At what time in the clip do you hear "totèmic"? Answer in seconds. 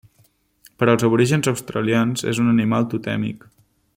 2.95-3.49